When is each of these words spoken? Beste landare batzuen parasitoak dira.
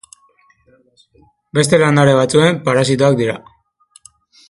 Beste 1.59 1.81
landare 1.83 2.17
batzuen 2.23 2.61
parasitoak 2.71 3.23
dira. 3.25 3.41